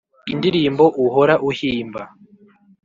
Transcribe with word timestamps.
indirimbo 0.33 0.85
uhora 1.05 1.33
uhimba 1.49 2.01